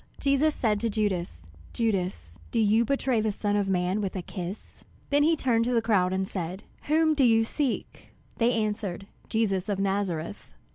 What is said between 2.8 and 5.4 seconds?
betray the Son of man with a kiss?" Then he